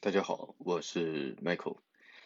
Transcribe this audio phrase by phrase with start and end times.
[0.00, 1.80] 大家好，我是 Michael。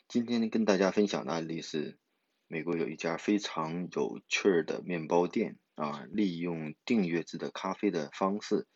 [0.06, 1.98] 今天跟大家分享的案例是，
[2.46, 8.66] 美国有一家非常有趣的面包店啊，利用订阅制的咖啡的方式，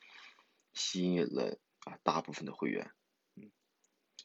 [0.73, 2.91] 吸引了啊大部分的会员。
[3.35, 3.51] 嗯，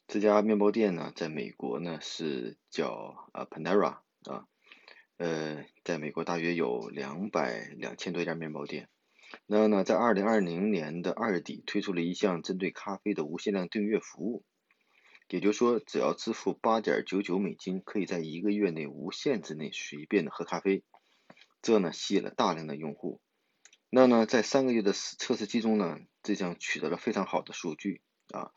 [0.06, 4.46] 这家面包店呢，在美国呢是叫啊 Panera 啊，
[5.18, 8.88] 呃，在美国大约有两百两千多家面包店。
[9.44, 14.46] 那呢，在二零二零年的二月底推出了一项针对咖啡的无限量订阅服务。
[15.32, 20.84] 也就是说，只要支付八点九九美金，可以在一个月内无限制内随便的喝咖啡。
[21.62, 23.22] 这呢吸引了大量的用户。
[23.88, 28.50] 那呢，在三个月的测试期中呢，这项取得了非常好的数据啊。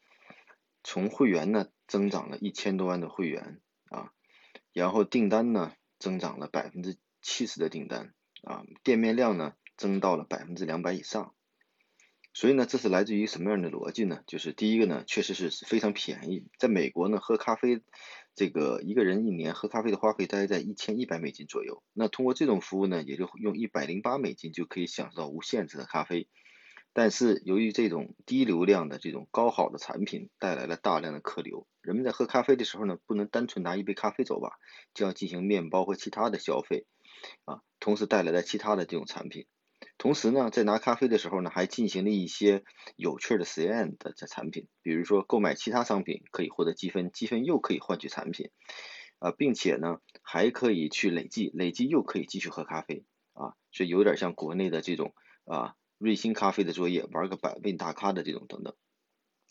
[0.84, 4.12] 从会员呢增长了一千多万的会员啊，
[4.74, 8.14] 然后订单呢增长了百分之七十的订单
[8.44, 11.35] 啊，店面量呢增到了百分之两百以上。
[12.36, 14.20] 所以呢，这是来自于什么样的逻辑呢？
[14.28, 16.46] 就是第一个呢，确实是非常便宜。
[16.60, 17.82] 在美国呢，喝咖啡，
[18.36, 21.82] 这个一个人一年喝咖啡的花费大概在一千一百美金左右。
[21.94, 26.28] 那通过这种服务呢，也就用一百零八美金就可以享受到无限制的咖啡。
[26.92, 34.58] 但是由于这种低流量的这种高好的产品带来了大量的客流，人们在喝咖啡的时候呢，不能单纯拿一杯咖啡走吧，
[34.94, 36.86] 就要进行面包和其他的消费，
[37.46, 39.46] 啊，同时带来了其他的这种产品。
[39.98, 42.64] 同时呢，在拿咖啡的时候呢，还进行了一些
[42.96, 48.52] 有趣的实验的这产品，比如说购买其他商品可以获得积分，积分又可以换取产品，
[49.20, 55.16] 啊，并且呢还可以去累计，累计又可以继续喝咖啡，啊，所以有点像国内的这种
[55.46, 58.76] 啊瑞幸咖啡的作业，玩个百倍大咖的这种等等。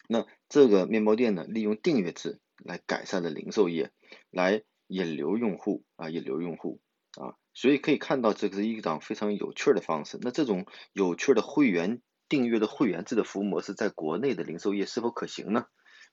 [0.07, 3.91] 那这个面包店呢，利用订阅制来改善了零售业，
[4.31, 6.81] 来引流用户啊，引流用户
[7.21, 7.37] 啊。
[7.53, 10.19] 所以可以看到，这个是一档非常有趣的方式。
[10.21, 15.67] 那这种有趣的会员订阅的会员制的服务模式，在国内的零售业是否可行呢？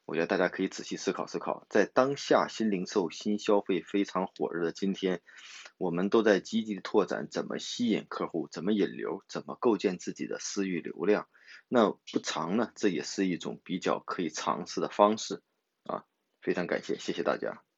[0.05, 1.67] 我觉得大家可以仔细思考思考。
[1.69, 5.21] 在当下新零售、新消费非常火热的今天，
[5.77, 11.27] 我们都在积极的拓展怎么吸引客户、怎么引流、怎么构建自己的私域流量。
[11.67, 15.43] 那不长呢，这也是一种比较可以尝试的方式
[15.83, 16.03] 啊。
[16.41, 17.70] 非常感谢，谢谢大家。